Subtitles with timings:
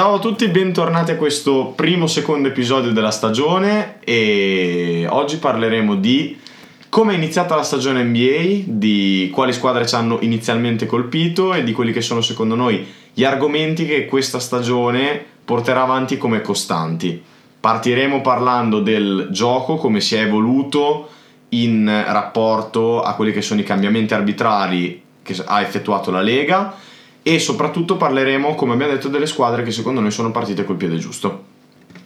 [0.00, 6.40] Ciao a tutti, bentornati a questo primo secondo episodio della stagione e oggi parleremo di
[6.88, 11.72] come è iniziata la stagione NBA, di quali squadre ci hanno inizialmente colpito e di
[11.72, 12.82] quelli che sono secondo noi
[13.12, 17.22] gli argomenti che questa stagione porterà avanti come costanti.
[17.60, 21.10] Partiremo parlando del gioco, come si è evoluto
[21.50, 26.88] in rapporto a quelli che sono i cambiamenti arbitrali che ha effettuato la Lega
[27.22, 30.96] e soprattutto parleremo, come abbiamo detto, delle squadre che secondo noi sono partite col piede
[30.96, 31.48] giusto.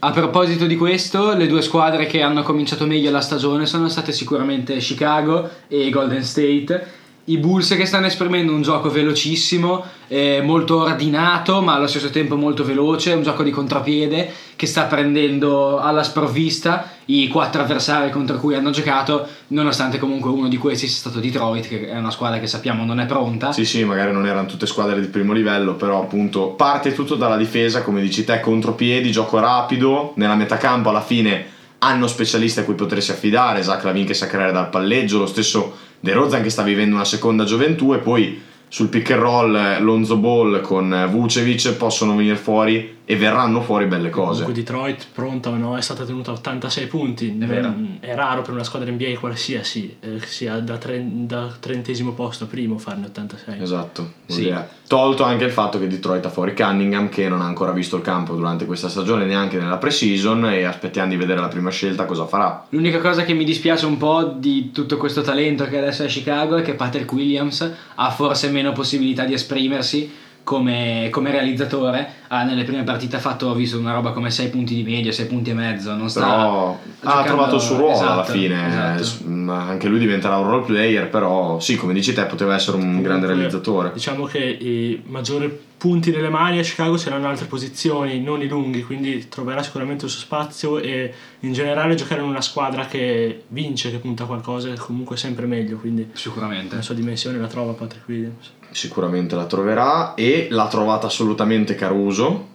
[0.01, 4.13] A proposito di questo, le due squadre che hanno cominciato meglio la stagione sono state
[4.13, 10.83] sicuramente Chicago e Golden State i Bulls che stanno esprimendo un gioco velocissimo, eh, molto
[10.83, 16.03] ordinato ma allo stesso tempo molto veloce, un gioco di contropiede che sta prendendo alla
[16.03, 21.21] sprovvista i quattro avversari contro cui hanno giocato, nonostante comunque uno di questi sia stato
[21.21, 23.53] Detroit, che è una squadra che sappiamo non è pronta.
[23.53, 27.37] Sì, sì, magari non erano tutte squadre di primo livello, però appunto parte tutto dalla
[27.37, 32.75] difesa, come dici te, contropiedi, gioco rapido, nella metacampo alla fine hanno specialisti a cui
[32.75, 36.61] potersi affidare, Zach Lavin che sa creare dal palleggio, lo stesso De Rozan che sta
[36.61, 38.39] vivendo una seconda gioventù e poi
[38.69, 43.61] sul pick and roll eh, Lonzo Ball con eh, Vucevic possono venire fuori e verranno
[43.61, 44.43] fuori belle cose.
[44.43, 47.37] Comunque Detroit, pronta o no, è stata tenuta a 86 punti.
[47.39, 47.75] È, vero.
[48.01, 52.79] è raro per una squadra NBA qualsiasi, eh, sia da, tre, da, trentesimo posto primo
[52.79, 53.61] farne 86.
[53.61, 54.13] Esatto.
[54.27, 54.53] Sì.
[54.87, 58.03] Tolto anche il fatto che Detroit ha fuori Cunningham che non ha ancora visto il
[58.03, 62.27] campo durante questa stagione, neanche nella pre-season e aspettiamo di vedere la prima scelta cosa
[62.27, 62.67] farà.
[62.71, 66.09] L'unica cosa che mi dispiace un po' di tutto questo talento che adesso è a
[66.09, 72.45] Chicago è che Patrick Williams ha forse meno possibilità di esprimersi come, come, realizzatore ha
[72.45, 75.27] nelle prime partite ha fatto ho visto una roba come 6 punti di media 6
[75.27, 77.21] punti e mezzo non sta però giocando...
[77.21, 79.53] ha trovato il suo ruolo esatto, alla fine esatto.
[79.53, 83.09] anche lui diventerà un role player però sì come dici te poteva essere un Comunque,
[83.09, 83.91] grande realizzatore.
[83.95, 88.83] diciamo che i maggiori punti nelle mani a Chicago saranno altre posizioni non i lunghi
[88.83, 93.91] quindi troverà sicuramente il suo spazio e in generale giocare in una squadra che vince
[93.91, 96.77] che punta qualcosa è comunque sempre meglio quindi sicuramente.
[96.77, 102.53] la sua dimensione la trova Patrick Williams sicuramente la troverà e l'ha trovata assolutamente Caruso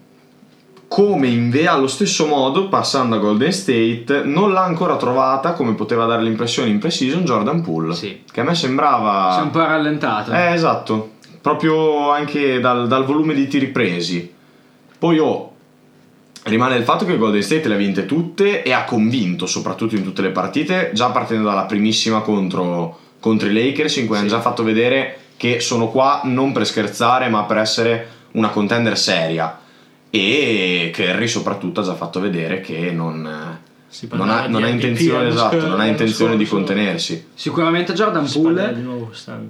[0.89, 5.75] come in V allo stesso modo passando a Golden State non l'ha ancora trovata come
[5.75, 8.23] poteva dare l'impressione in pre-season Jordan Poole sì.
[8.29, 13.05] che a me sembrava si è un po' rallentato eh esatto proprio anche dal, dal
[13.05, 14.33] volume di tiri presi
[14.97, 15.53] poi oh
[16.43, 20.03] rimane il fatto che Golden State le ha vinte tutte e ha convinto soprattutto in
[20.03, 24.21] tutte le partite già partendo dalla primissima contro, contro i Lakers in cui sì.
[24.21, 28.97] hanno già fatto vedere che sono qua non per scherzare ma per essere una contender
[28.97, 29.57] seria.
[30.09, 35.65] E Kerry soprattutto ha già fatto vedere che non, non, ha, non ha, intenzione, esatto,
[35.65, 37.27] non ha intenzione di contenersi.
[37.33, 38.83] Sicuramente Jordan Poole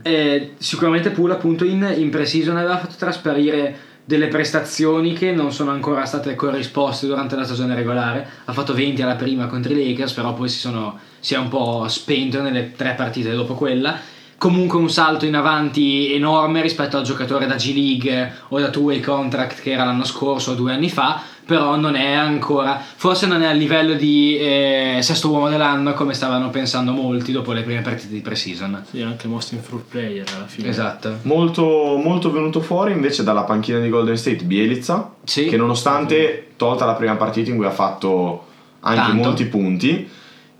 [0.04, 5.72] eh, sicuramente Poole appunto in, in pre-season aveva fatto trasparire delle prestazioni che non sono
[5.72, 8.28] ancora state corrisposte durante la stagione regolare.
[8.46, 11.48] Ha fatto 20 alla prima contro i Lakers però poi si, sono, si è un
[11.48, 17.04] po' spento nelle tre partite dopo quella comunque un salto in avanti enorme rispetto al
[17.04, 20.90] giocatore da G League o da two-way contract che era l'anno scorso o due anni
[20.90, 25.94] fa però non è ancora forse non è a livello di eh, sesto uomo dell'anno
[25.94, 30.26] come stavano pensando molti dopo le prime partite di pre-season sì anche most improved player
[30.34, 35.48] alla fine esatto molto, molto venuto fuori invece dalla panchina di Golden State Bielizza sì.
[35.48, 38.46] che nonostante tolta la prima partita in cui ha fatto
[38.82, 39.24] anche Tanto.
[39.24, 40.10] molti punti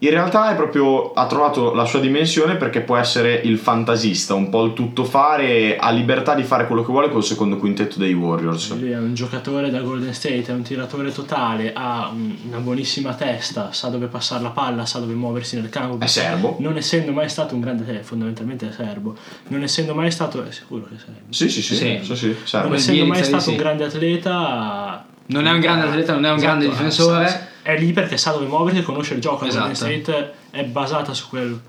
[0.02, 4.50] in realtà è proprio, ha trovato la sua dimensione perché può essere il fantasista, un
[4.50, 8.74] po' il tuttofare, ha libertà di fare quello che vuole col secondo quintetto dei Warriors.
[8.78, 12.10] Lui è un giocatore da Golden State, è un tiratore totale, ha
[12.48, 16.04] una buonissima testa, sa dove passare la palla, sa dove muoversi nel campo.
[16.04, 16.56] È serbo.
[16.60, 19.16] Non essendo mai stato un grande, eh, fondamentalmente è serbo,
[19.48, 21.22] non essendo mai stato, è sicuro che è serbo.
[21.34, 22.00] Sì, sì, sì, Sì.
[22.04, 22.68] sì, sì, serbo.
[22.70, 26.38] Non essendo mai stato un grande atleta, non è un grande atleta non è un
[26.38, 29.46] Esatto, grande difensore sa- è lì perché sa dove muoversi e conosce il gioco.
[29.46, 29.68] Esatto.
[29.68, 31.60] Golden State è basata su quello.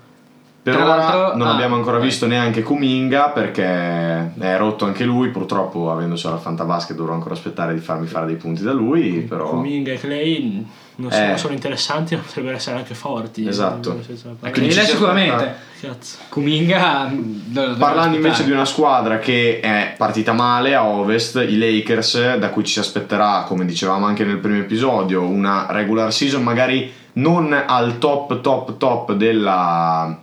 [0.63, 2.05] Per Tra ora l'altro- non ah, abbiamo ancora vai.
[2.07, 7.73] visto neanche Kuminga perché è rotto anche lui, purtroppo avendosi alla Fantabasket dovrò ancora aspettare
[7.73, 9.49] di farmi fare dei punti da lui, però...
[9.49, 10.65] Kuminga e Clay
[10.97, 11.37] non sono Eh.
[11.37, 13.47] solo interessanti, ma potrebbero essere anche forti.
[13.47, 14.03] Esatto.
[14.03, 14.15] Si
[14.85, 16.17] sicuramente aspetta- Cazzo.
[16.29, 22.35] Kuminga mm, Parlando invece di una squadra che è partita male a Ovest, i Lakers,
[22.35, 26.93] da cui ci si aspetterà, come dicevamo anche nel primo episodio, una regular season magari
[27.13, 30.19] non al top top top della,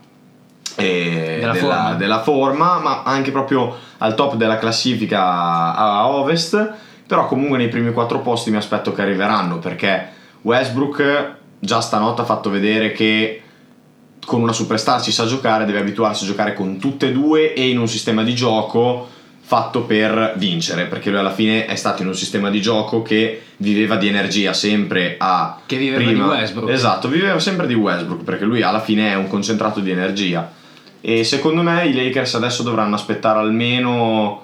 [0.76, 1.94] eh, Della della, forma.
[1.94, 6.72] della forma, ma anche proprio al top della classifica a Ovest,
[7.04, 10.06] però comunque nei primi quattro posti mi aspetto che arriveranno perché
[10.42, 13.42] Westbrook già stanotte ha fatto vedere che
[14.28, 17.70] con una superstar ci sa giocare, deve abituarsi a giocare con tutte e due e
[17.70, 19.08] in un sistema di gioco
[19.40, 23.44] fatto per vincere, perché lui alla fine è stato in un sistema di gioco che
[23.56, 25.58] viveva di energia sempre a...
[25.64, 26.70] Che viveva prima, di Westbrook.
[26.70, 30.52] Esatto, viveva sempre di Westbrook, perché lui alla fine è un concentrato di energia.
[31.00, 34.42] E secondo me i Lakers adesso dovranno aspettare almeno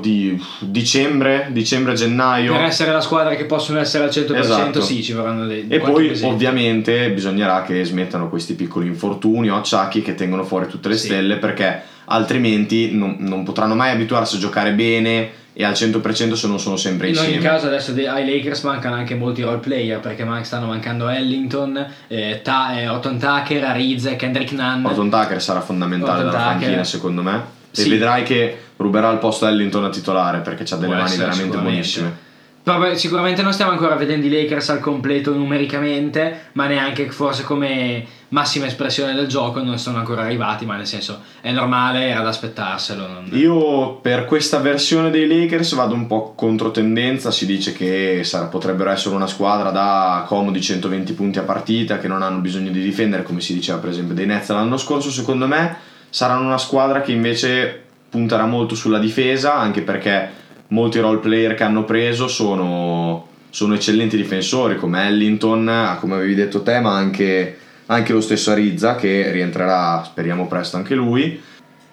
[0.00, 2.52] di dicembre, dicembre, gennaio.
[2.52, 4.80] Per essere la squadra che possono essere al 100% esatto.
[4.80, 6.24] sì, ci vorranno dei E poi mesi.
[6.24, 11.06] ovviamente bisognerà che smettano questi piccoli infortuni o acciacchi che tengono fuori tutte le sì.
[11.06, 16.46] stelle perché altrimenti non, non, potranno mai abituarsi a giocare bene e al 100% se
[16.48, 17.34] non sono sempre insieme.
[17.34, 21.86] In ogni caso adesso ai Lakers mancano anche molti role player perché stanno mancando Ellington,
[22.08, 24.84] eh, Ta- eh, Otton Tucker, Ariz, Kendrick Nunn.
[24.84, 27.88] Otton Tucker sarà fondamentale Otton dalla panchina secondo me e sì.
[27.88, 31.56] vedrai che ruberà il posto a Ellington a titolare perché ha delle Può mani veramente
[31.56, 32.26] buonissime.
[32.68, 38.04] Però sicuramente non stiamo ancora vedendo i Lakers al completo numericamente, ma neanche forse come
[38.28, 42.28] massima espressione del gioco non sono ancora arrivati, ma nel senso è normale, era da
[42.28, 43.06] aspettarselo.
[43.06, 43.28] Non...
[43.32, 48.44] Io per questa versione dei Lakers vado un po' contro tendenza, si dice che sarà,
[48.46, 52.82] potrebbero essere una squadra da comodi 120 punti a partita, che non hanno bisogno di
[52.82, 57.00] difendere, come si diceva per esempio dei Nets l'anno scorso, secondo me saranno una squadra
[57.00, 60.30] che invece punterà molto sulla difesa, anche perché
[60.68, 66.62] molti role player che hanno preso sono, sono eccellenti difensori come Ellington, come avevi detto
[66.62, 71.40] te, ma anche, anche lo stesso Arizza che rientrerà, speriamo presto anche lui.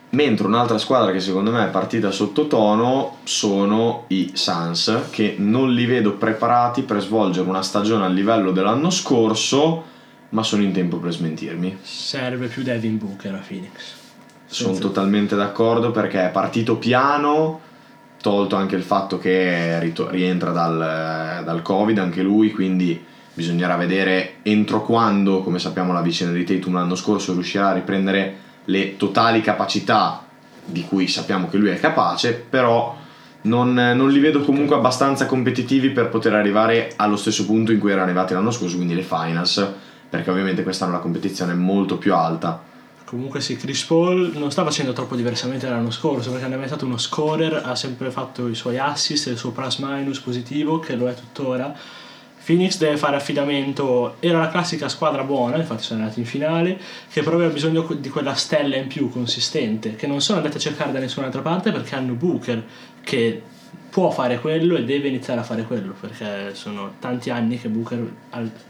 [0.07, 5.85] Mentre un'altra squadra che secondo me è partita sottotono sono i Suns, che non li
[5.85, 9.83] vedo preparati per svolgere una stagione a livello dell'anno scorso,
[10.29, 11.79] ma sono in tempo per smentirmi.
[11.81, 14.03] Serve più Devin Booker a Phoenix.
[14.63, 17.59] Sono totalmente d'accordo perché è partito piano,
[18.21, 23.03] tolto anche il fatto che rientra dal, dal Covid anche lui, quindi
[23.33, 28.35] bisognerà vedere entro quando, come sappiamo la vicenda di Tatum l'anno scorso, riuscirà a riprendere
[28.65, 30.25] le totali capacità
[30.63, 32.95] di cui sappiamo che lui è capace, però
[33.41, 37.91] non, non, li vedo comunque abbastanza competitivi per poter arrivare allo stesso punto in cui
[37.91, 39.69] erano arrivati l'anno scorso, quindi le finals,
[40.09, 42.64] perché ovviamente quest'anno la competizione è molto più alta
[43.05, 46.67] Comunque sì, Chris Paul non sta facendo troppo diversamente dall'anno scorso perché non è mai
[46.67, 50.95] stato uno scorer, ha sempre fatto i suoi assist il suo plus minus positivo che
[50.95, 51.73] lo è tuttora.
[52.43, 56.79] Phoenix deve fare affidamento, era la classica squadra buona, infatti sono andati in finale,
[57.11, 60.59] che però aveva bisogno di quella stella in più consistente, che non sono andati a
[60.59, 62.63] cercare da nessun'altra parte perché hanno Booker
[63.01, 63.41] che
[63.89, 68.11] può fare quello e deve iniziare a fare quello, perché sono tanti anni che Booker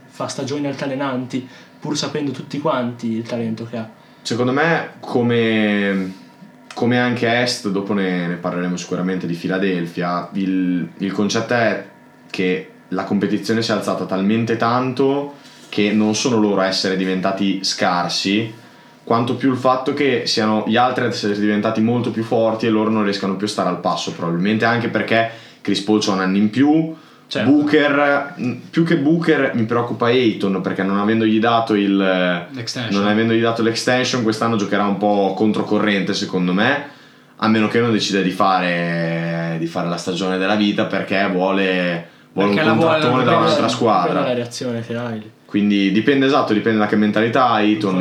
[0.07, 1.47] fa stagioni altalenanti
[1.79, 4.03] pur sapendo tutti quanti il talento che ha.
[4.25, 6.13] Secondo me, come,
[6.73, 11.85] come anche Est, dopo ne, ne, parleremo sicuramente di Philadelphia, il, il concetto è
[12.31, 15.35] che la competizione si è alzata talmente tanto
[15.69, 18.51] che non sono loro a essere diventati scarsi,
[19.03, 22.69] quanto più il fatto che siano gli altri ad essere diventati molto più forti e
[22.69, 25.29] loro non riescano più a stare al passo, probabilmente anche perché
[25.61, 26.95] Chris Paul c'ha un anno in più,
[27.27, 27.49] Certo.
[27.49, 28.35] Booker,
[28.69, 31.95] più che Booker mi preoccupa Ayton perché non avendogli dato il
[32.91, 36.93] non avendogli dato l'extension quest'anno giocherà un po' controcorrente secondo me
[37.37, 42.07] a meno che non decida di fare, di fare la stagione della vita perché vuole,
[42.31, 44.21] vuole perché un contrattone da un'altra squadra.
[44.21, 45.31] la reazione hai.
[45.45, 47.97] Quindi dipende esatto, dipende da che mentalità ha Ayton,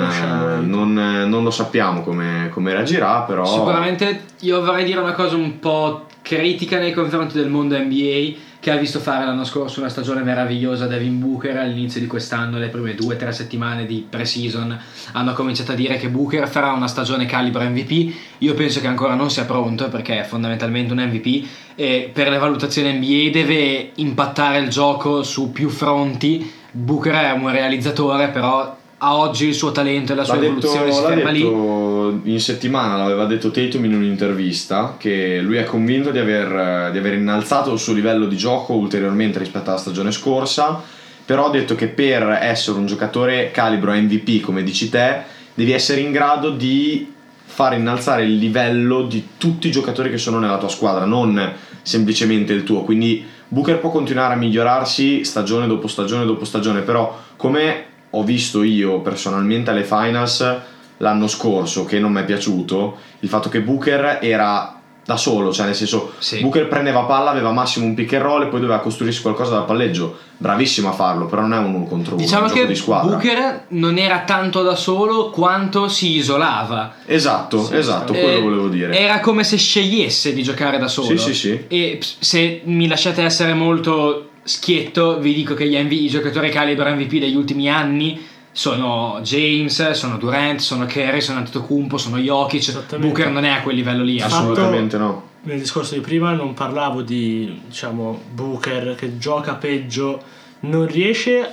[0.63, 3.45] non, non, lo sappiamo come, come reagirà, però...
[3.45, 8.33] Sicuramente io vorrei dire una cosa un po' critica nei confronti del mondo NBA
[8.65, 12.69] che ha visto fare l'anno scorso una stagione meravigliosa Devin Booker all'inizio di quest'anno, le
[12.69, 14.81] prime due o tre settimane di pre-season
[15.13, 19.17] hanno cominciato a dire che Booker farà una stagione calibro MVP, io penso che ancora
[19.17, 24.61] non sia pronto perché è fondamentalmente un MVP e per le valutazioni NBA deve impattare
[24.61, 30.13] il gioco su più fronti, Booker è un realizzatore però a oggi il suo talento
[30.13, 31.43] e la sua l'ha evoluzione detto, si ferma lì.
[31.43, 37.13] In settimana l'aveva detto Tatum in un'intervista che lui è convinto di aver, di aver
[37.13, 40.83] innalzato il suo livello di gioco ulteriormente rispetto alla stagione scorsa,
[41.25, 46.01] però ha detto che per essere un giocatore calibro MVP, come dici te, devi essere
[46.01, 47.13] in grado di
[47.45, 52.55] fare innalzare il livello di tutti i giocatori che sono nella tua squadra, non semplicemente
[52.55, 52.85] il tuo.
[52.85, 58.63] Quindi Booker può continuare a migliorarsi stagione dopo stagione dopo stagione, però come ho visto
[58.63, 60.61] io personalmente alle finals
[60.99, 65.67] l'anno scorso che non mi è piaciuto il fatto che Booker era da solo, cioè
[65.67, 66.41] nel senso sì.
[66.41, 69.67] Booker prendeva palla, aveva massimo un pick and roll e poi doveva costruirsi qualcosa dal
[69.67, 70.17] palleggio.
[70.37, 73.17] Bravissimo a farlo, però non è un uno contro uno, diciamo che di squadra.
[73.17, 76.95] Booker non era tanto da solo quanto si isolava.
[77.05, 78.99] Esatto, sì, esatto, quello eh, volevo dire.
[78.99, 81.09] Era come se scegliesse di giocare da solo.
[81.09, 81.65] Sì, sì, sì.
[81.69, 86.89] E se mi lasciate essere molto schietto, vi dico che gli MV, i giocatori calibro
[86.91, 92.97] MVP degli ultimi anni sono James, sono Durant, sono Kerry, sono Antetokounmpo, sono Jokic.
[92.99, 94.21] Booker non è a quel livello lì.
[94.21, 95.29] Assolutamente fatto, no.
[95.43, 100.23] nel discorso di prima non parlavo di diciamo, Booker che gioca peggio,
[100.61, 101.53] non riesce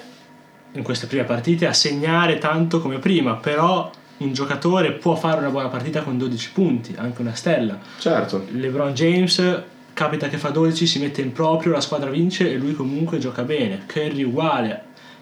[0.74, 5.50] in queste prime partite a segnare tanto come prima, però un giocatore può fare una
[5.50, 7.79] buona partita con 12 punti, anche una stella.
[7.98, 8.45] Certo.
[8.51, 9.63] LeBron James
[10.01, 13.43] capita che fa 12, si mette in proprio, la squadra vince e lui comunque gioca
[13.43, 13.84] bene.
[13.86, 14.81] Curry uguale,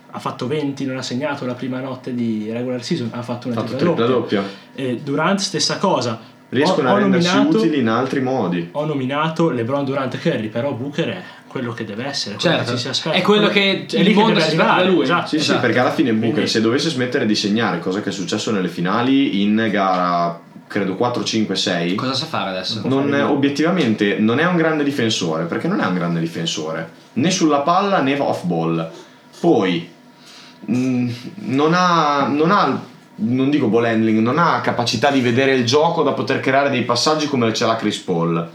[0.09, 3.57] ha fatto 20, non ha segnato la prima notte di regular season, ha fatto una
[3.57, 4.41] fatto tripla doppia.
[4.41, 4.43] doppia.
[4.73, 6.17] E Durant stessa cosa.
[6.47, 8.69] Riescono ho, a rendersi nominato, utili in altri modi.
[8.71, 12.71] Ho nominato LeBron Durant e Curry, però Booker è quello che deve essere, certo.
[12.71, 13.17] che si aspetta.
[13.17, 15.03] È quello che è il mondo si aspetta da lui.
[15.03, 15.59] Esatto, sì, esatto.
[15.59, 16.49] sì, perché alla fine Booker Quindi...
[16.49, 21.23] se dovesse smettere di segnare, cosa che è successo nelle finali in gara credo 4,
[21.23, 21.95] 5, 6.
[21.95, 22.81] Cosa sa fare adesso?
[22.85, 27.31] Non è, obiettivamente non è un grande difensore, perché non è un grande difensore, né
[27.31, 28.89] sulla palla né off ball.
[29.39, 29.89] Poi
[30.65, 32.81] mh, mm, non ha, non ha
[33.21, 36.83] non dico ball handling, non ha capacità di vedere il gioco da poter creare dei
[36.83, 38.47] passaggi come ce l'ha Chris Paul.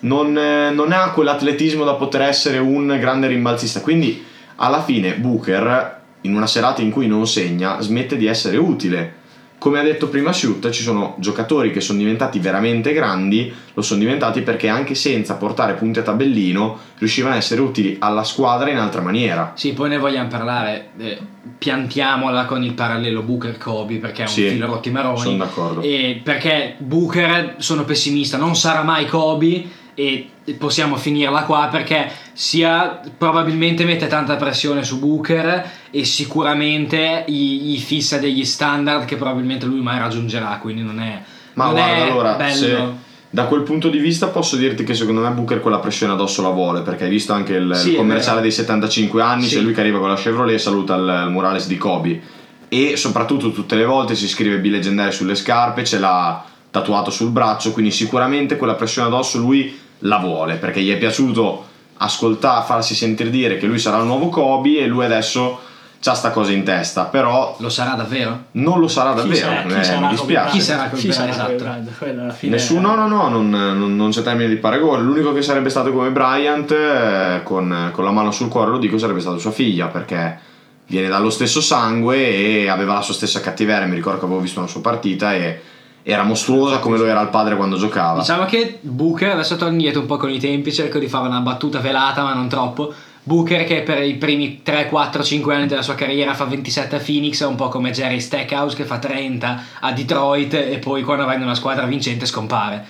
[0.00, 3.80] Non, eh, non ha quell'atletismo da poter essere un grande rimbalzista.
[3.80, 4.22] Quindi
[4.56, 9.17] alla fine Booker, in una serata in cui non segna, smette di essere utile
[9.58, 13.98] come ha detto prima Shoot, ci sono giocatori che sono diventati veramente grandi, lo sono
[13.98, 18.78] diventati perché anche senza portare punti a tabellino riuscivano a essere utili alla squadra in
[18.78, 19.52] altra maniera.
[19.56, 21.18] Sì, poi ne vogliamo parlare, eh,
[21.58, 25.20] piantiamola con il parallelo Booker-Kobe perché è un sì, filo rotti maroni.
[25.20, 25.80] Sono d'accordo.
[25.80, 29.64] E perché Booker, sono pessimista, non sarà mai Kobe
[29.98, 37.62] e possiamo finirla qua perché sia probabilmente mette tanta pressione su Booker e sicuramente gli,
[37.62, 41.20] gli fissa degli standard che probabilmente lui mai raggiungerà quindi non è
[41.54, 42.54] ma non guarda è allora bello.
[42.54, 46.42] se da quel punto di vista posso dirti che secondo me Booker quella pressione addosso
[46.42, 49.56] la vuole perché hai visto anche il, sì, il commerciale dei 75 anni sì.
[49.56, 52.22] c'è lui che arriva con la Chevrolet saluta il, il Morales di Kobe
[52.68, 57.30] e soprattutto tutte le volte si scrive B leggendario sulle scarpe ce l'ha tatuato sul
[57.30, 61.66] braccio quindi sicuramente quella pressione addosso lui la vuole perché gli è piaciuto
[61.98, 65.60] ascoltare, farsi sentire dire che lui sarà il nuovo Kobe e lui adesso
[66.00, 68.44] c'ha sta cosa in testa, però lo sarà davvero?
[68.52, 70.50] Non lo sarà davvero, chi sarà, chi eh, sarà mi dispiace.
[70.52, 71.88] Chi sarà Kobe Bryant?
[71.88, 72.32] Esatto.
[72.34, 72.52] Fine...
[72.52, 75.02] Nessuno, no, no, non, non, non, c'è termine di paragone.
[75.02, 78.96] L'unico che sarebbe stato come Bryant, eh, con, con la mano sul cuore, lo dico,
[78.96, 80.38] sarebbe stata sua figlia, perché
[80.86, 83.86] viene dallo stesso sangue e aveva la sua stessa cattiveria.
[83.86, 85.60] Mi ricordo che avevo visto una sua partita e
[86.02, 88.20] era mostruosa come lo era il padre quando giocava.
[88.20, 91.40] Diciamo che Booker, adesso torno indietro un po' con i tempi, cerco di fare una
[91.40, 92.92] battuta velata ma non troppo.
[93.22, 96.98] Booker che per i primi 3, 4, 5 anni della sua carriera fa 27 a
[96.98, 101.26] Phoenix è un po' come Jerry Stackhouse che fa 30 a Detroit e poi quando
[101.26, 102.86] va in una squadra vincente scompare.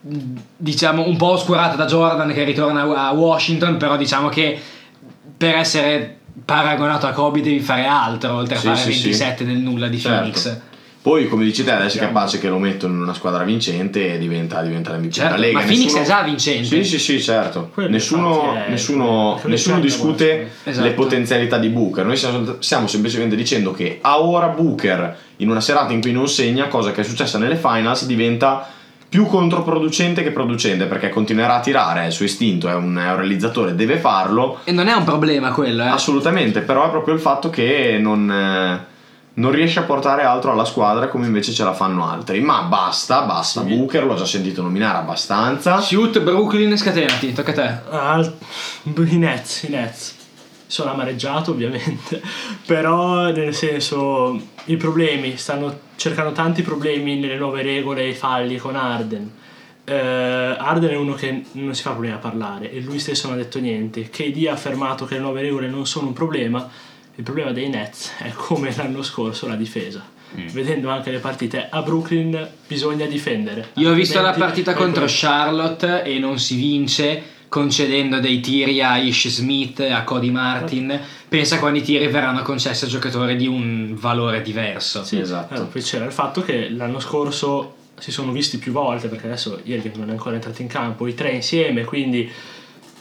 [0.00, 4.60] Diciamo un po' oscurata da Jordan che ritorna a Washington, però diciamo che
[5.38, 9.44] per essere paragonato a Kobe devi fare altro oltre a sì, fare sì, 27 sì.
[9.44, 10.18] del nulla di certo.
[10.18, 10.60] Phoenix.
[11.08, 14.18] Poi, come dici te, adesso è capace che lo mettono in una squadra vincente e
[14.18, 15.58] diventa, diventa l'MVP certo, della Lega.
[15.60, 16.02] Ma Phoenix nessuno...
[16.02, 16.66] è già vincente.
[16.66, 17.70] Sì, sì, sì, certo.
[17.72, 18.68] Quello nessuno, è...
[18.68, 20.86] nessuno, nessuno discute esatto.
[20.86, 22.04] le potenzialità di Booker.
[22.04, 26.28] Noi stiamo, stiamo semplicemente dicendo che a ora Booker, in una serata in cui non
[26.28, 28.68] segna, cosa che è successa nelle finals, diventa
[29.08, 33.08] più controproducente che producente perché continuerà a tirare, è il suo istinto, è un, è
[33.08, 34.58] un realizzatore, deve farlo.
[34.64, 35.88] E non è un problema quello, eh?
[35.88, 38.96] Assolutamente, però è proprio il fatto che non eh,
[39.38, 42.40] non riesce a portare altro alla squadra come invece ce la fanno altri.
[42.40, 43.62] Ma basta, basta.
[43.62, 43.74] Sì.
[43.74, 45.80] Booker l'ho già sentito nominare abbastanza.
[45.80, 48.30] Shoot, Brooklyn, scatenati, tocca a te.
[48.92, 50.16] Uh, I Nets, i Nets.
[50.66, 52.20] Sono amareggiato ovviamente,
[52.66, 58.58] però nel senso i problemi, stanno cercando tanti problemi nelle nuove regole e i falli
[58.58, 59.32] con Arden.
[59.86, 63.38] Uh, Arden è uno che non si fa problema a parlare e lui stesso non
[63.38, 64.10] ha detto niente.
[64.10, 66.68] KD ha affermato che le nuove regole non sono un problema
[67.18, 70.16] il problema dei Nets è come l'anno scorso la difesa.
[70.38, 70.48] Mm.
[70.48, 73.70] Vedendo anche le partite a Brooklyn bisogna difendere.
[73.74, 78.98] Io ho visto la partita contro Charlotte e non si vince concedendo dei tiri a
[78.98, 81.00] Ish Smith e a Cody Martin.
[81.28, 85.02] Pensa quando i tiri verranno concessi a giocatori di un valore diverso.
[85.02, 85.54] Sì, esatto.
[85.54, 89.58] Allora, poi c'era il fatto che l'anno scorso si sono visti più volte, perché adesso
[89.64, 92.30] ieri non è ancora entrato in campo, i tre insieme, quindi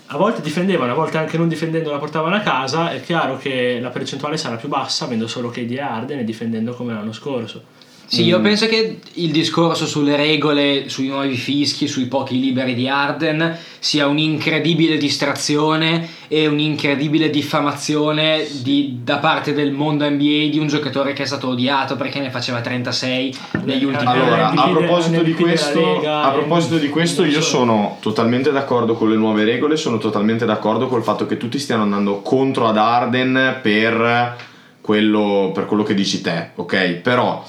[0.08, 3.80] a volte difendevano, a volte anche non difendendo la portavano a casa, è chiaro che
[3.82, 7.64] la percentuale sarà più bassa avendo solo KD e Arden e difendendo come l'anno scorso.
[8.10, 8.44] Sì, io mm.
[8.44, 14.08] penso che il discorso sulle regole, sui nuovi fischi, sui pochi liberi di Arden sia
[14.08, 21.24] un'incredibile distrazione e un'incredibile diffamazione di, da parte del mondo NBA di un giocatore che
[21.24, 24.22] è stato odiato perché ne faceva 36 negli ultimi anni.
[24.22, 29.18] Allora, a proposito, di questo, a proposito di questo, io sono totalmente d'accordo con le
[29.18, 34.38] nuove regole, sono totalmente d'accordo col fatto che tutti stiano andando contro ad Arden per
[34.80, 36.94] quello, per quello che dici te, ok?
[37.04, 37.44] Però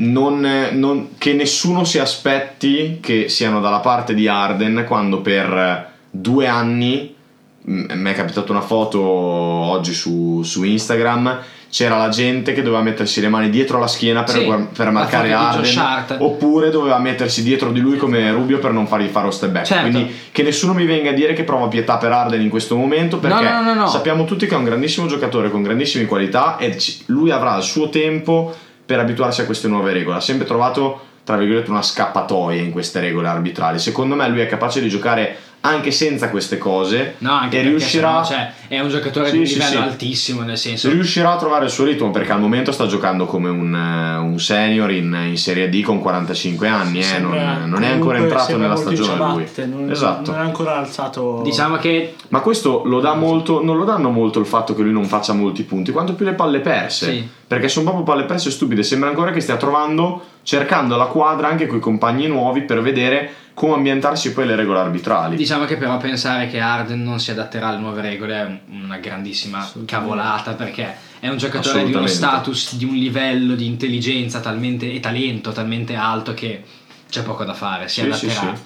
[0.00, 6.46] non, non, che nessuno si aspetti che siano dalla parte di Arden quando per due
[6.46, 7.14] anni
[7.62, 13.20] mi è capitata una foto oggi su, su Instagram c'era la gente che doveva mettersi
[13.20, 17.80] le mani dietro la schiena per, sì, per marcare Arden oppure doveva mettersi dietro di
[17.80, 19.90] lui come Rubio per non fargli fare lo step back certo.
[19.90, 23.18] quindi che nessuno mi venga a dire che prova pietà per Arden in questo momento
[23.18, 26.76] perché no, no, no, sappiamo tutti che è un grandissimo giocatore con grandissime qualità e
[27.06, 28.56] lui avrà il suo tempo
[28.90, 30.16] per abituarsi a queste nuove regole.
[30.16, 34.46] Ha sempre trovato tra virgolette una scappatoia in queste regole arbitrali secondo me lui è
[34.46, 39.28] capace di giocare anche senza queste cose no, anche e riuscirà cioè, è un giocatore
[39.28, 39.76] sì, di sì, livello sì.
[39.76, 43.50] altissimo nel senso riuscirà a trovare il suo ritmo perché al momento sta giocando come
[43.50, 47.90] un, eh, un senior in, in, Serie D con 45 anni eh, non, non, è
[47.90, 50.30] ancora entrato nella stagione lui non, esatto.
[50.30, 54.40] non è ancora alzato diciamo che ma questo lo dà molto non lo danno molto
[54.40, 57.84] il fatto che lui non faccia molti punti quanto più le palle perse perché sono
[57.84, 61.80] proprio palle perse stupide sembra ancora che stia trovando cercando la quadra anche con i
[61.80, 65.36] compagni nuovi per vedere come ambientarsi poi le regole arbitrali.
[65.36, 69.68] Diciamo che però pensare che Arden non si adatterà alle nuove regole è una grandissima
[69.84, 75.00] cavolata perché è un giocatore di uno status, di un livello di intelligenza talmente, e
[75.00, 76.62] talento talmente alto che
[77.10, 78.62] c'è poco da fare, si sì, adatterà sì, sì.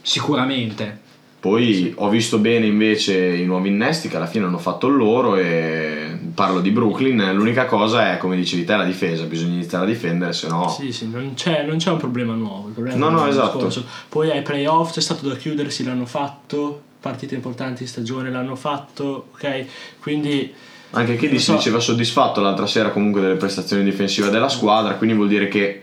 [0.00, 1.06] sicuramente.
[1.40, 6.07] Poi ho visto bene invece i nuovi innesti che alla fine hanno fatto loro e
[6.38, 10.32] parlo di Brooklyn, l'unica cosa è come dicevi te la difesa, bisogna iniziare a difendere
[10.32, 10.68] se no...
[10.68, 12.68] Sì, sì, non c'è, non c'è un problema nuovo.
[12.68, 13.58] Problema no, no, esatto.
[13.58, 13.84] Scorso.
[14.08, 19.30] Poi ai playoff c'è stato da chiudersi, l'hanno fatto, partite importanti di stagione l'hanno fatto,
[19.32, 19.64] ok?
[20.00, 20.54] Quindi...
[20.90, 21.38] Anche chi so.
[21.38, 25.82] si diceva soddisfatto l'altra sera comunque delle prestazioni difensive della squadra, quindi vuol dire che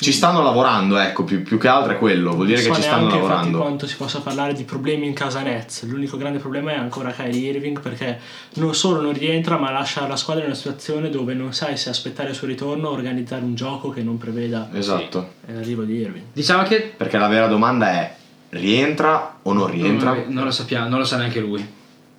[0.00, 2.82] ci stanno lavorando, ecco, più, più, che altro è quello, vuol dire so che ci
[2.82, 3.58] stanno lavorando.
[3.58, 7.50] quanto si possa parlare di problemi in casa Nets, l'unico grande problema è ancora Kyrie
[7.50, 8.18] Irving perché
[8.54, 11.90] non solo non rientra ma lascia la squadra in una situazione dove non sai se
[11.90, 15.34] aspettare il suo ritorno o organizzare un gioco che non preveda esatto.
[15.46, 16.24] l'arrivo di Irving.
[16.32, 16.94] Diciamo che...
[16.96, 18.14] Perché la vera domanda è
[18.50, 20.14] rientra o non rientra?
[20.14, 21.66] Non, non lo sappiamo, non lo sa neanche lui.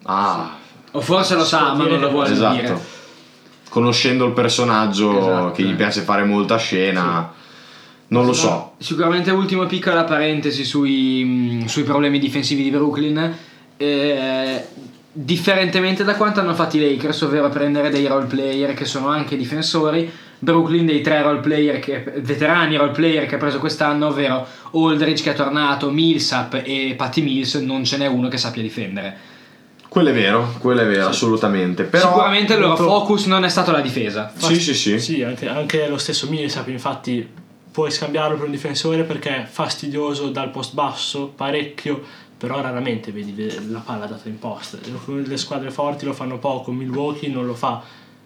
[0.03, 0.55] Ah.
[0.91, 2.55] O forse lo sa ma non lo vuole esatto.
[2.55, 2.79] dire.
[3.69, 5.51] Conoscendo il personaggio esatto.
[5.51, 7.33] che gli piace fare molta scena...
[7.33, 7.39] Sì
[8.11, 8.73] non lo so.
[8.77, 13.37] Sicuramente ultima piccola parentesi sui, mm, sui problemi difensivi di Brooklyn.
[13.77, 14.63] Eh,
[15.13, 19.37] differentemente da quanto hanno fatto i Lakers, ovvero prendere dei role player che sono anche
[19.37, 24.45] difensori, Brooklyn dei tre role player che, veterani role player che ha preso quest'anno, ovvero
[24.73, 29.29] Aldridge che è tornato, Millsap e Patty Mills, non ce n'è uno che sappia difendere.
[29.87, 31.09] Quello è vero, quello è vero, sì.
[31.09, 31.83] assolutamente.
[31.83, 34.31] Però Sicuramente il loro focus non è stato la difesa.
[34.35, 34.99] Sì, sì, sì.
[34.99, 37.27] Sì, anche, anche lo stesso Millsap, infatti
[37.71, 42.03] puoi scambiarlo per un difensore perché è fastidioso dal post basso parecchio
[42.37, 43.35] però raramente vedi
[43.69, 47.81] la palla data in post le squadre forti lo fanno poco Milwaukee non lo fa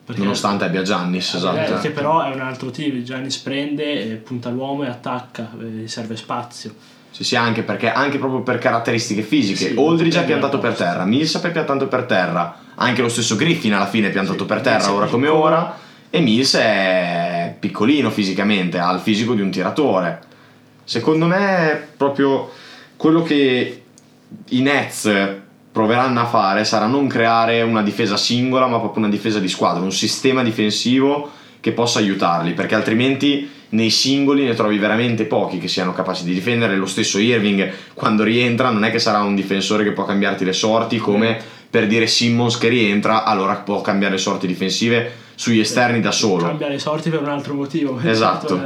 [0.06, 4.88] nonostante abbia Giannis esatto che però è un altro tipo Giannis prende punta l'uomo e
[4.88, 9.70] attacca gli serve spazio sì, sì, anche perché anche proprio per caratteristiche fisiche.
[9.70, 13.74] Sì, Aldridge è piantato per terra, Millsap è piantato per terra, anche lo stesso Griffin
[13.74, 15.78] alla fine è piantato sì, per terra, ora come ora.
[16.10, 20.22] E Mills è piccolino fisicamente, ha il fisico di un tiratore.
[20.84, 22.52] Secondo me proprio
[22.96, 23.84] quello che
[24.50, 25.12] i Nets
[25.72, 29.84] proveranno a fare sarà non creare una difesa singola, ma proprio una difesa di squadra,
[29.84, 35.68] un sistema difensivo che possa aiutarli, perché altrimenti nei singoli ne trovi veramente pochi che
[35.68, 36.76] siano capaci di difendere.
[36.76, 40.54] Lo stesso Irving, quando rientra, non è che sarà un difensore che può cambiarti le
[40.54, 41.42] sorti, come
[41.76, 46.46] per dire Simmons che rientra, allora può cambiare sorti difensive sugli esterni da solo.
[46.46, 48.00] Cambia le sorti per un altro motivo.
[48.02, 48.58] Esatto.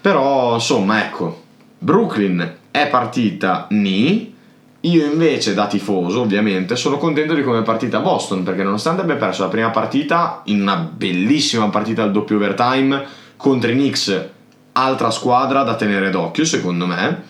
[0.00, 1.42] Però insomma, ecco,
[1.78, 4.34] Brooklyn è partita ni.
[4.80, 9.14] Io invece, da tifoso, ovviamente, sono contento di come è partita Boston, perché nonostante abbia
[9.14, 13.04] perso la prima partita, in una bellissima partita al doppio overtime
[13.36, 14.28] contro i Knicks,
[14.72, 17.22] altra squadra da tenere d'occhio, secondo me.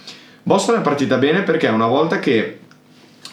[0.42, 2.60] Boston è partita bene perché una volta che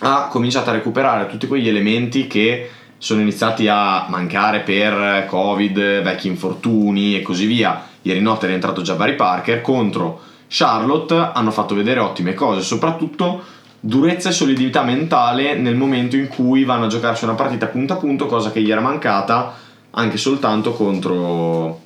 [0.04, 6.28] ha cominciato a recuperare tutti quegli elementi che sono iniziati a mancare per Covid, vecchi
[6.28, 7.88] infortuni e così via.
[8.02, 13.44] Ieri notte è rientrato già Barry Parker contro Charlotte, hanno fatto vedere ottime cose, soprattutto
[13.80, 17.98] durezza e solidità mentale nel momento in cui vanno a giocarsi una partita punto a
[17.98, 19.54] punto, cosa che gli era mancata
[19.92, 21.82] anche soltanto contro,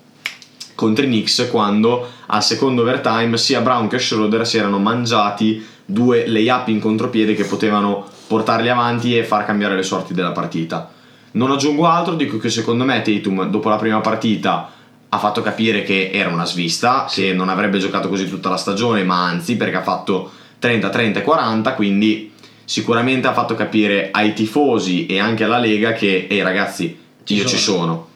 [0.76, 6.28] contro i Knicks quando al secondo overtime sia Brown che Schroeder si erano mangiati due
[6.28, 10.92] layup in contropiede che potevano portarli avanti e far cambiare le sorti della partita.
[11.32, 14.72] Non aggiungo altro, dico che secondo me Tatum dopo la prima partita
[15.10, 19.04] ha fatto capire che era una svista, che non avrebbe giocato così tutta la stagione,
[19.04, 22.34] ma anzi perché ha fatto 30, 30 e 40, quindi
[22.66, 27.48] sicuramente ha fatto capire ai tifosi e anche alla Lega che, ehi ragazzi, ci io
[27.48, 27.50] sono.
[27.50, 28.08] ci sono.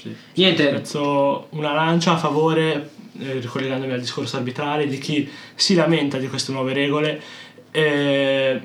[0.00, 0.16] Sì.
[0.34, 0.68] Niente.
[0.68, 6.28] Spezzo una lancia a favore eh, ricollegandomi al discorso arbitrale, di chi si lamenta di
[6.28, 7.20] queste nuove regole.
[7.70, 8.60] Eh,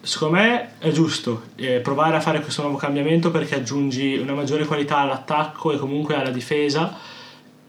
[0.00, 4.64] secondo me è giusto eh, provare a fare questo nuovo cambiamento perché aggiungi una maggiore
[4.64, 6.98] qualità all'attacco e comunque alla difesa,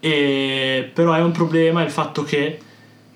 [0.00, 2.58] e, però è un problema il fatto che,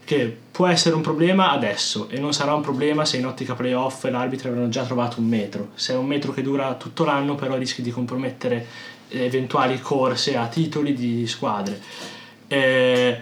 [0.05, 4.05] che può essere un problema adesso e non sarà un problema se in ottica playoff
[4.05, 5.71] l'arbitro avranno già trovato un metro.
[5.75, 8.67] Se è un metro che dura tutto l'anno però rischi di compromettere
[9.11, 11.81] eventuali corse a titoli di squadre.
[12.49, 13.19] Eh,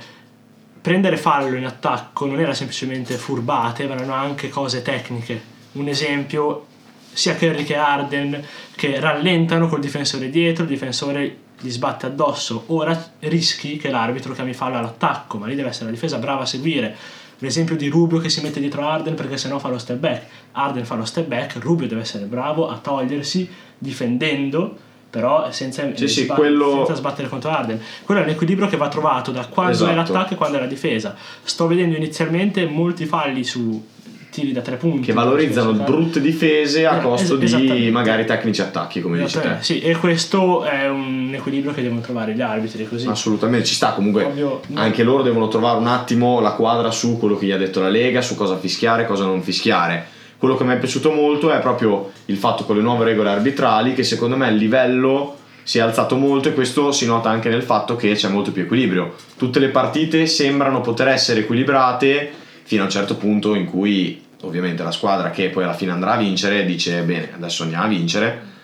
[0.80, 5.54] prendere fallo in attacco non era semplicemente furbate, ma erano anche cose tecniche.
[5.72, 6.66] Un esempio,
[7.12, 8.42] sia Curry che Arden
[8.74, 12.64] che rallentano col difensore dietro, il difensore gli sbatte addosso.
[12.68, 16.46] Ora rischi che l'arbitro chiami fallo all'attacco, ma lì deve essere la difesa brava a
[16.46, 16.94] seguire.
[17.38, 20.26] L'esempio di Rubio che si mette dietro Arden perché sennò fa lo step back.
[20.52, 24.76] Arden fa lo step back, Rubio deve essere bravo a togliersi difendendo
[25.16, 26.74] però senza, sì, sì, sbat- quello...
[26.84, 27.80] senza, sbattere contro Arden.
[28.04, 29.90] Quello è un equilibrio che va trovato da quando esatto.
[29.90, 31.16] è l'attacco e quando è la difesa.
[31.42, 33.82] Sto vedendo inizialmente molti falli su
[34.28, 38.60] tiri da tre punti che valorizzano brutte difese a eh, costo es- di magari tecnici
[38.60, 42.86] attacchi come dici te sì e questo è un equilibrio che devono trovare gli arbitri
[42.86, 47.16] così assolutamente ci sta comunque Ovvio, anche loro devono trovare un attimo la quadra su
[47.16, 50.56] quello che gli ha detto la Lega su cosa fischiare e cosa non fischiare quello
[50.56, 54.02] che mi è piaciuto molto è proprio il fatto con le nuove regole arbitrali che
[54.02, 57.96] secondo me il livello si è alzato molto e questo si nota anche nel fatto
[57.96, 59.14] che c'è molto più equilibrio.
[59.36, 62.30] Tutte le partite sembrano poter essere equilibrate
[62.62, 66.12] fino a un certo punto in cui ovviamente la squadra che poi alla fine andrà
[66.12, 68.54] a vincere dice bene adesso andiamo a vincere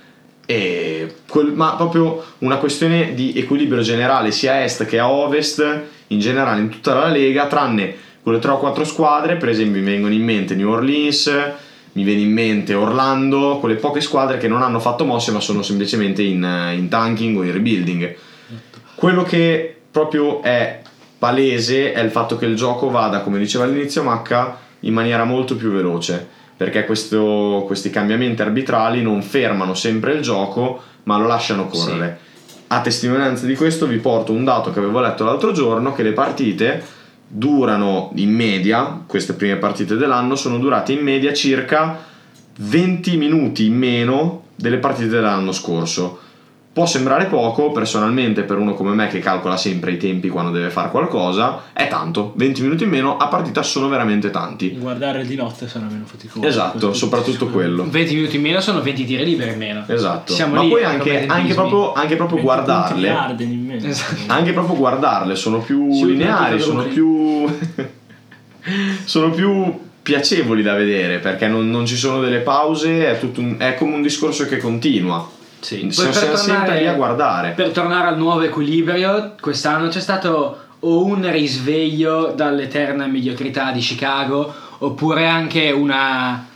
[0.46, 6.20] quel, ma proprio una questione di equilibrio generale sia a est che a ovest in
[6.20, 10.14] generale in tutta la Lega tranne quelle 3 o 4 squadre, per esempio mi vengono
[10.14, 11.30] in mente New Orleans,
[11.92, 15.62] mi viene in mente Orlando, quelle poche squadre che non hanno fatto mosse ma sono
[15.62, 18.14] semplicemente in, in tanking o in rebuilding.
[18.94, 20.80] Quello che proprio è
[21.18, 25.56] palese è il fatto che il gioco vada, come diceva all'inizio Macca, in maniera molto
[25.56, 31.66] più veloce, perché questo, questi cambiamenti arbitrali non fermano sempre il gioco, ma lo lasciano
[31.66, 32.18] correre.
[32.44, 32.54] Sì.
[32.68, 36.12] A testimonianza di questo vi porto un dato che avevo letto l'altro giorno, che le
[36.12, 36.82] partite
[37.34, 41.98] durano in media, queste prime partite dell'anno, sono durate in media circa
[42.58, 46.20] 20 minuti in meno delle partite dell'anno scorso.
[46.72, 50.70] Può sembrare poco, personalmente per uno come me che calcola sempre i tempi quando deve
[50.70, 52.32] fare qualcosa, è tanto.
[52.34, 54.70] 20 minuti in meno a partita sono veramente tanti.
[54.78, 56.46] Guardare di notte sarà meno faticoso.
[56.46, 57.86] Esatto, soprattutto quello.
[57.86, 59.84] 20 minuti in meno sono 20 tiri liberi in meno.
[59.86, 60.32] Esatto.
[60.32, 63.16] Siamo Ma lì, poi anche, anche, proprio, anche proprio guardarle.
[63.82, 64.22] Esatto.
[64.28, 67.44] Anche proprio guardarle sono più sì, lineari, sono più...
[69.04, 73.74] sono più piacevoli da vedere perché non, non ci sono delle pause, è, un, è
[73.74, 75.40] come un discorso che continua.
[75.62, 75.90] Sì.
[75.90, 77.52] Siamo sempre lì a guardare.
[77.52, 84.52] Per tornare al nuovo equilibrio, quest'anno c'è stato o un risveglio dall'eterna mediocrità di Chicago,
[84.78, 86.46] oppure anche una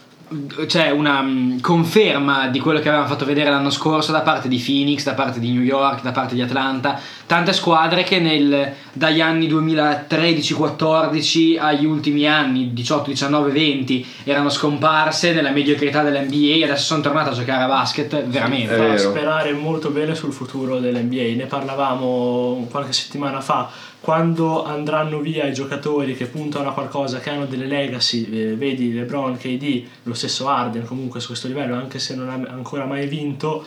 [0.66, 4.58] cioè una um, conferma di quello che avevamo fatto vedere l'anno scorso da parte di
[4.58, 9.20] Phoenix, da parte di New York, da parte di Atlanta, tante squadre che nel, dagli
[9.20, 16.86] anni 2013-14 agli ultimi anni 18, 19, 20 erano scomparse nella mediocrità dell'NBA e adesso
[16.86, 18.74] sono tornate a giocare a basket veramente.
[18.74, 23.70] Fa sperare molto bene sul futuro dell'NBA, ne parlavamo qualche settimana fa
[24.06, 28.94] quando andranno via i giocatori che puntano a qualcosa, che hanno delle legacy, eh, vedi
[28.94, 33.08] LeBron, KD, lo stesso Arden comunque su questo livello, anche se non ha ancora mai
[33.08, 33.64] vinto,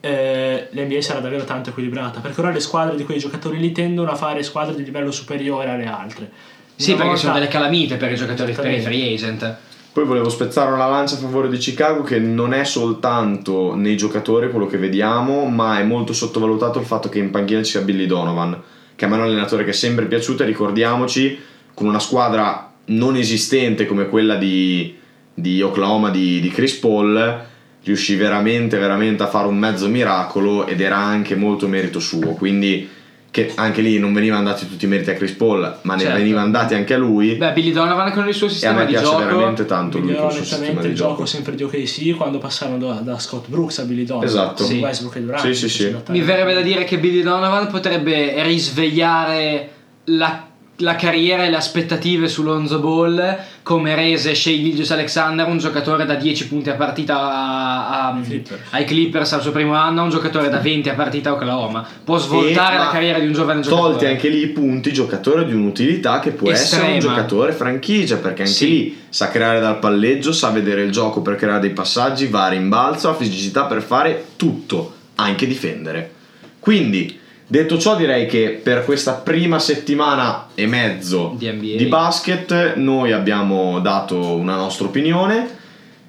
[0.00, 4.10] eh, l'NBA sarà davvero tanto equilibrata, perché ora le squadre di quei giocatori lì tendono
[4.10, 6.30] a fare squadre di livello superiore alle altre.
[6.76, 7.16] Sì, Una perché volta...
[7.16, 9.56] sono delle calamite per i giocatori per i free agent.
[9.90, 14.50] Poi volevo spezzare una lancia a favore di Chicago che non è soltanto nei giocatori
[14.50, 18.04] quello che vediamo, ma è molto sottovalutato il fatto che in panchina ci sia Billy
[18.04, 21.38] Donovan che a me è un allenatore che è sempre piaciuto e ricordiamoci
[21.72, 24.98] con una squadra non esistente come quella di,
[25.32, 27.46] di Oklahoma di, di Chris Paul
[27.84, 32.32] riuscì veramente veramente a fare un mezzo miracolo ed era anche molto merito suo.
[32.32, 32.88] Quindi
[33.30, 36.16] che anche lì non venivano dati tutti i meriti a Chris Paul, ma ne certo.
[36.16, 37.34] venivano dati anche a lui.
[37.34, 39.04] Beh, Billy Donovan con il suo sistema di gioco.
[39.04, 41.10] E a me piace veramente tanto lui con il suo sistema di gioco.
[41.10, 44.28] gioco sempre di OKC quando passarono da, da, Scott Brooks a Billy Donovan.
[44.28, 44.64] Esatto.
[44.64, 44.78] Sì.
[44.78, 45.44] Westbrook e Durant.
[45.44, 45.96] Sì, sì, sì.
[46.08, 49.70] Mi verrebbe da dire che Billy Donovan potrebbe risvegliare
[50.04, 50.47] la
[50.80, 56.04] la carriera e le aspettative su Lonzo Ball come rese Shea Gilgius Alexander un giocatore
[56.04, 58.60] da 10 punti a partita a, a, Clippers.
[58.70, 62.16] ai Clippers al suo primo anno un giocatore da 20 a partita a Oklahoma può
[62.18, 65.52] svoltare e, la carriera di un giovane giocatore tolti anche lì i punti giocatore di
[65.52, 66.84] un'utilità che può Estrema.
[66.84, 68.68] essere un giocatore franchigia perché anche sì.
[68.68, 72.48] lì sa creare dal palleggio sa vedere il gioco per creare dei passaggi va a
[72.50, 76.12] rimbalzo ha fisicità per fare tutto anche difendere
[76.60, 83.12] quindi Detto ciò, direi che per questa prima settimana e mezzo Di di basket noi
[83.12, 85.56] abbiamo dato una nostra opinione.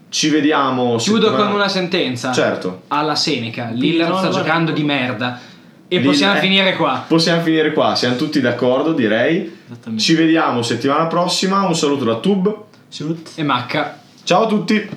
[0.10, 0.98] Ci vediamo.
[0.98, 2.34] Chiudo settimana- con una sentenza.
[2.34, 2.82] Certo.
[2.90, 5.40] Alla Seneca, Lillard sta giocando di merda.
[5.88, 6.40] E Lillard- possiamo eh.
[6.42, 7.06] finire qua.
[7.08, 9.60] Possiamo finire qua, siamo tutti d'accordo, direi.
[9.66, 10.04] Esattamente.
[10.04, 11.66] Ci vediamo settimana prossima.
[11.66, 12.64] Un saluto da Tub.
[12.90, 13.32] Shoot.
[13.36, 13.98] E Macca.
[14.24, 14.90] Ciao a tutti.